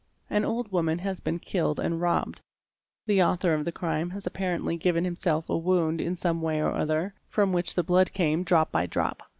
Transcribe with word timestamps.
An 0.31 0.43
old 0.43 0.71
woman 0.71 0.97
had 0.97 1.23
been 1.23 1.37
killed 1.37 1.79
and 1.79 2.01
robbed. 2.01 2.41
The 3.05 3.21
author 3.21 3.53
of 3.53 3.65
the 3.65 3.71
crime 3.71 4.09
had 4.09 4.25
apparently 4.25 4.75
given 4.75 5.05
himself 5.05 5.47
a 5.47 5.55
wound 5.55 6.01
in 6.01 6.15
some 6.15 6.41
way 6.41 6.59
or 6.59 6.71
other, 6.71 7.13
from 7.27 7.53
which 7.53 7.75
the 7.75 7.83
blood 7.83 8.11
came 8.11 8.43
drop 8.43 8.71
by 8.71 8.87
drop. 8.87 9.21